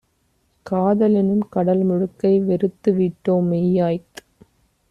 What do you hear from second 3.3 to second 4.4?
ம். மெய்யாய்த்